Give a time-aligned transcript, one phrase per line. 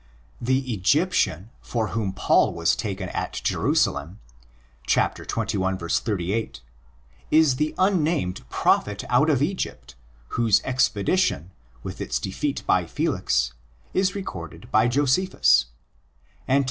[0.41, 4.19] The" Egyptian" for whom Paul was taken at Jerusalem
[4.87, 6.09] (xxi.
[6.11, 6.61] 88)
[7.29, 9.93] is the unnamed 'prophet out of Egypt"?
[10.29, 11.51] whose expedition,
[11.83, 13.53] with its defeat by Felix,
[13.93, 15.67] is recorded by Josephus
[16.47, 16.59] (Ant.